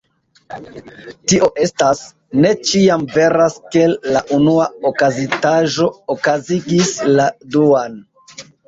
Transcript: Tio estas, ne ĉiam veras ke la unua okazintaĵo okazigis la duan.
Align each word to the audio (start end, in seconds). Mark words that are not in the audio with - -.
Tio 1.33 1.49
estas, 1.65 2.01
ne 2.47 2.55
ĉiam 2.71 3.05
veras 3.19 3.59
ke 3.77 3.85
la 4.17 4.25
unua 4.41 4.67
okazintaĵo 4.95 5.95
okazigis 6.19 6.95
la 7.19 7.33
duan. 7.57 8.07